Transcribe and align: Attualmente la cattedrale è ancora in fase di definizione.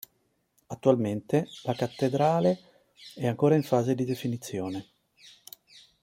Attualmente 0.65 1.47
la 1.65 1.75
cattedrale 1.75 2.59
è 3.13 3.27
ancora 3.27 3.53
in 3.53 3.61
fase 3.61 3.93
di 3.93 4.03
definizione. 4.03 4.87